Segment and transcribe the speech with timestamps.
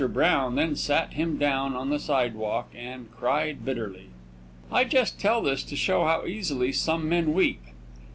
[0.13, 4.07] Brown then sat him down on the sidewalk and cried bitterly.
[4.71, 7.61] I just tell this to show how easily some men weep.